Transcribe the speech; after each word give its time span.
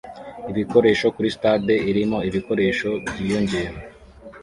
ibikoresho 0.51 1.05
kuri 1.15 1.29
stade 1.37 1.73
irimo 1.89 2.17
ibikoresho 2.29 2.89
byiyongera 3.07 3.75